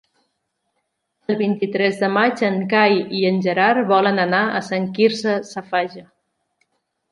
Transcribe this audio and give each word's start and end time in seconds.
El 1.33 1.37
vint-i-tres 1.41 1.99
de 2.05 2.09
maig 2.13 2.41
en 2.47 2.57
Cai 2.73 2.97
i 3.19 3.23
en 3.31 3.39
Gerard 3.49 3.91
volen 3.93 4.25
anar 4.27 4.43
a 4.49 4.65
Sant 4.73 4.91
Quirze 4.99 5.39
Safaja. 5.55 6.07